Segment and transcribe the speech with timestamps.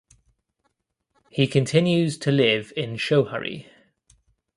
[1.29, 3.67] He continues to live in Schoharie.